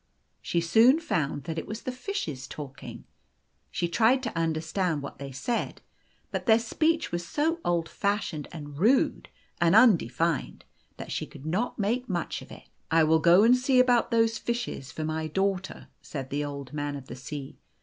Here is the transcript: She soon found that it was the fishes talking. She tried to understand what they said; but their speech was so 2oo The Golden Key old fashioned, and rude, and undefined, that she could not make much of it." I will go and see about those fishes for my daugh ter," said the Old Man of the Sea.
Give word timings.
She 0.41 0.61
soon 0.61 0.99
found 0.99 1.43
that 1.43 1.59
it 1.59 1.67
was 1.67 1.83
the 1.83 1.91
fishes 1.91 2.47
talking. 2.47 3.03
She 3.69 3.87
tried 3.87 4.23
to 4.23 4.35
understand 4.35 5.03
what 5.03 5.19
they 5.19 5.31
said; 5.31 5.79
but 6.31 6.47
their 6.47 6.57
speech 6.57 7.11
was 7.11 7.23
so 7.23 7.27
2oo 7.27 7.35
The 7.35 7.43
Golden 7.43 7.55
Key 7.65 7.69
old 7.69 7.89
fashioned, 7.89 8.47
and 8.51 8.77
rude, 8.79 9.29
and 9.59 9.75
undefined, 9.75 10.65
that 10.97 11.11
she 11.11 11.27
could 11.27 11.45
not 11.45 11.77
make 11.77 12.09
much 12.09 12.41
of 12.41 12.51
it." 12.51 12.67
I 12.89 13.03
will 13.03 13.19
go 13.19 13.43
and 13.43 13.55
see 13.55 13.79
about 13.79 14.09
those 14.09 14.39
fishes 14.39 14.91
for 14.91 15.03
my 15.03 15.27
daugh 15.27 15.61
ter," 15.61 15.87
said 16.01 16.31
the 16.31 16.43
Old 16.45 16.73
Man 16.73 16.95
of 16.95 17.05
the 17.05 17.15
Sea. 17.15 17.59